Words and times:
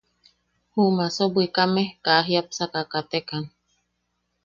Ju 0.71 0.83
maaso 0.97 1.23
bwikame 1.33 1.83
kaa 2.03 2.21
jiapsaka 2.27 2.81
katekan. 2.91 3.43